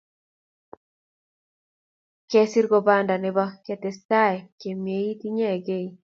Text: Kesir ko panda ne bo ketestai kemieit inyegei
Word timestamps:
Kesir 2.29 2.65
ko 2.71 2.77
panda 2.87 3.15
ne 3.19 3.29
bo 3.35 3.45
ketestai 3.65 4.37
kemieit 4.59 5.19
inyegei 5.29 5.87